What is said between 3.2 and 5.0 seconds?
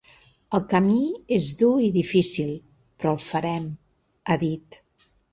farem”, ha dit.